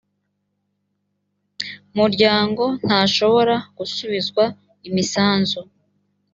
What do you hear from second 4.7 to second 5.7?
imisanzu